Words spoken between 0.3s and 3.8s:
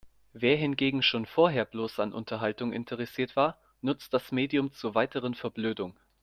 Wer hingegen schon vorher bloß an Unterhaltung interessiert war,